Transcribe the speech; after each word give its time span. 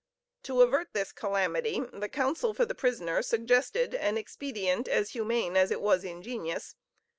To 0.41 0.63
avert 0.63 0.93
this 0.93 1.11
calamity, 1.11 1.79
the 1.93 2.09
counsel 2.09 2.55
for 2.55 2.65
the 2.65 2.73
prisoner 2.73 3.21
suggested 3.21 3.93
an 3.93 4.17
expedient 4.17 4.87
as 4.87 5.11
humane 5.11 5.55
as 5.55 5.69
it 5.69 5.79
was 5.79 6.03
ingenious. 6.03 6.73